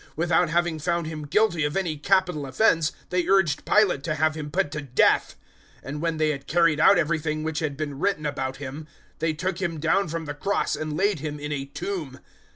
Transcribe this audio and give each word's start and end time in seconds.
013:028 0.01 0.07
Without 0.15 0.49
having 0.49 0.79
found 0.79 1.05
Him 1.05 1.27
guilty 1.27 1.63
of 1.63 1.77
any 1.77 1.95
capital 1.95 2.47
offence 2.47 2.91
they 3.11 3.27
urged 3.27 3.65
Pilate 3.65 4.01
to 4.05 4.15
have 4.15 4.33
Him 4.33 4.49
put 4.49 4.71
to 4.71 4.81
death; 4.81 5.35
013:029 5.83 5.89
and 5.89 6.01
when 6.01 6.17
they 6.17 6.29
had 6.31 6.47
carried 6.47 6.79
out 6.79 6.97
everything 6.97 7.43
which 7.43 7.59
had 7.59 7.77
been 7.77 7.99
written 7.99 8.25
about 8.25 8.57
Him, 8.57 8.87
they 9.19 9.33
took 9.33 9.61
Him 9.61 9.79
down 9.79 10.07
from 10.07 10.25
the 10.25 10.33
cross 10.33 10.75
and 10.75 10.97
laid 10.97 11.19
Him 11.19 11.39
in 11.39 11.51
a 11.51 11.65
tomb. 11.65 12.19